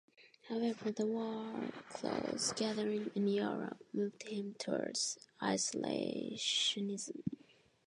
However, 0.49 0.89
the 0.89 1.05
war 1.05 1.69
clouds 1.89 2.53
gathering 2.53 3.11
in 3.13 3.27
Europe 3.27 3.85
moved 3.93 4.23
him 4.27 4.55
towards 4.57 5.19
isolationism. 5.39 7.21